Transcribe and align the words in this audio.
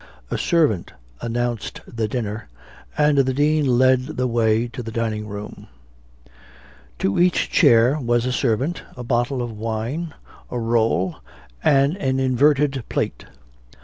A 0.31 0.37
servant 0.39 0.93
announced 1.21 1.81
the 1.87 2.07
dinner, 2.07 2.47
and 2.97 3.19
the 3.19 3.35
Dean 3.35 3.77
led 3.77 4.17
the 4.17 4.25
way 4.25 4.67
to 4.69 4.81
the 4.81 4.91
dining 4.91 5.27
room. 5.27 5.67
To 6.97 7.19
each 7.19 7.51
chair 7.51 7.99
was 7.99 8.25
a 8.25 8.31
servant, 8.31 8.81
a 8.97 9.03
bottle 9.03 9.43
of 9.43 9.51
wine, 9.51 10.15
a 10.49 10.57
roll, 10.59 11.17
and 11.63 11.95
an 11.97 12.19
inverted 12.19 12.83
plate. 12.89 13.25